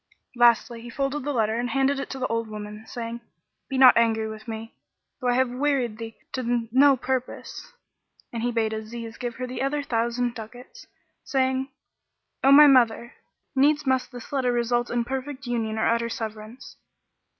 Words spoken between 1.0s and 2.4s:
the letter and handed it to the